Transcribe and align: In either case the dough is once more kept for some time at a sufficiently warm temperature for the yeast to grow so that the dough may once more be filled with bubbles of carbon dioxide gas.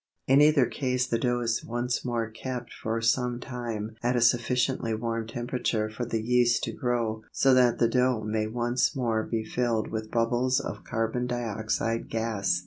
In 0.25 0.41
either 0.41 0.65
case 0.65 1.05
the 1.05 1.19
dough 1.19 1.41
is 1.41 1.63
once 1.63 2.03
more 2.03 2.27
kept 2.31 2.73
for 2.73 3.01
some 3.01 3.39
time 3.39 3.95
at 4.01 4.15
a 4.15 4.21
sufficiently 4.21 4.95
warm 4.95 5.27
temperature 5.27 5.91
for 5.91 6.05
the 6.05 6.19
yeast 6.23 6.63
to 6.63 6.71
grow 6.71 7.21
so 7.31 7.53
that 7.53 7.77
the 7.77 7.87
dough 7.87 8.23
may 8.23 8.47
once 8.47 8.95
more 8.95 9.21
be 9.21 9.43
filled 9.45 9.89
with 9.91 10.09
bubbles 10.09 10.59
of 10.59 10.83
carbon 10.83 11.27
dioxide 11.27 12.09
gas. 12.09 12.59